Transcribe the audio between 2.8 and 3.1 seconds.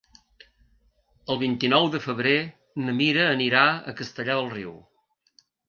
na